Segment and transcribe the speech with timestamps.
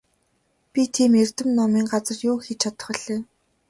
[0.71, 3.19] Би тийм эрдэм номын газар юу хийж чадах билээ?